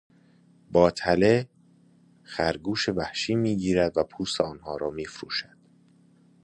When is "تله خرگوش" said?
0.91-2.89